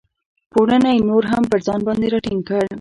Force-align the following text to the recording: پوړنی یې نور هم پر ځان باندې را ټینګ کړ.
پوړنی 0.51 0.91
یې 0.97 1.05
نور 1.09 1.23
هم 1.31 1.43
پر 1.51 1.59
ځان 1.67 1.79
باندې 1.87 2.07
را 2.13 2.19
ټینګ 2.25 2.41
کړ. 2.49 2.63